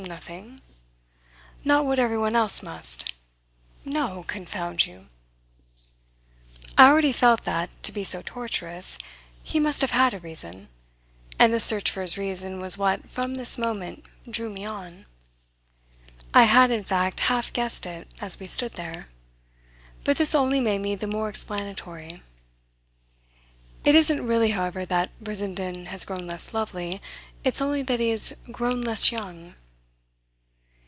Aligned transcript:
"Nothing." 0.07 0.61
"Not 1.63 1.85
what 1.85 1.99
everyone 1.99 2.35
else 2.35 2.63
must?" 2.63 3.13
"No, 3.85 4.23
confound 4.25 4.87
you!" 4.87 5.05
I 6.75 6.87
already 6.87 7.11
felt 7.11 7.43
that, 7.43 7.69
to 7.83 7.91
be 7.91 8.03
so 8.03 8.23
tortuous, 8.25 8.97
he 9.43 9.59
must 9.59 9.81
have 9.81 9.91
had 9.91 10.15
a 10.15 10.19
reason, 10.19 10.69
and 11.37 11.53
the 11.53 11.59
search 11.59 11.91
for 11.91 12.01
his 12.01 12.17
reason 12.17 12.59
was 12.59 12.79
what, 12.79 13.07
from 13.07 13.35
this 13.35 13.59
moment, 13.59 14.05
drew 14.27 14.49
me 14.49 14.65
on. 14.65 15.05
I 16.33 16.43
had 16.45 16.71
in 16.71 16.83
fact 16.83 17.19
half 17.29 17.53
guessed 17.53 17.85
it 17.85 18.07
as 18.19 18.39
we 18.39 18.47
stood 18.47 18.73
there. 18.73 19.07
But 20.03 20.17
this 20.17 20.33
only 20.33 20.59
made 20.59 20.81
me 20.81 20.95
the 20.95 21.05
more 21.05 21.29
explanatory. 21.29 22.23
"It 23.85 23.93
isn't 23.93 24.25
really, 24.25 24.49
however, 24.49 24.83
that 24.83 25.11
Brissenden 25.23 25.85
has 25.89 26.05
grown 26.05 26.25
less 26.25 26.55
lovely 26.55 27.03
it's 27.43 27.61
only 27.61 27.83
that 27.83 27.99
he 27.99 28.09
has 28.09 28.35
grown 28.51 28.81
less 28.81 29.11
young." 29.11 29.53